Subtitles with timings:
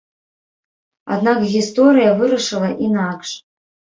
[1.15, 3.29] Аднак гісторыя вырашыла інакш.